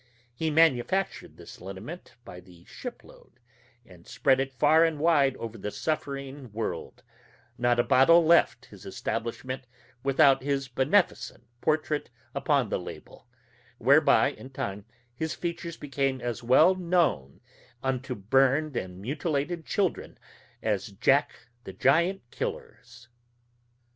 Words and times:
He 0.33 0.49
manufactured 0.49 1.37
this 1.37 1.61
liniment 1.61 2.15
by 2.25 2.39
the 2.39 2.65
ship 2.65 3.03
load, 3.03 3.33
and 3.85 4.07
spread 4.07 4.39
it 4.39 4.51
far 4.51 4.83
and 4.83 4.97
wide 4.99 5.37
over 5.37 5.59
the 5.59 5.69
suffering 5.69 6.51
world; 6.53 7.03
not 7.55 7.79
a 7.79 7.83
bottle 7.83 8.25
left 8.25 8.65
his 8.65 8.83
establishment 8.83 9.67
without 10.01 10.41
his 10.41 10.67
beneficent 10.67 11.43
portrait 11.61 12.09
upon 12.33 12.69
the 12.69 12.79
label, 12.79 13.27
whereby, 13.77 14.31
in 14.31 14.49
time, 14.49 14.85
his 15.13 15.35
features 15.35 15.77
became 15.77 16.19
as 16.19 16.41
well 16.41 16.73
known 16.73 17.39
unto 17.83 18.15
burned 18.15 18.75
and 18.75 18.99
mutilated 19.03 19.67
children 19.67 20.17
as 20.63 20.87
Jack 20.87 21.31
the 21.63 21.73
Giant 21.73 22.21
Killer's. 22.31 23.07